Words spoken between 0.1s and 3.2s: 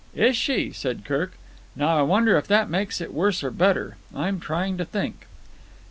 "Is she?" said Kirk. "Now I wonder if that makes it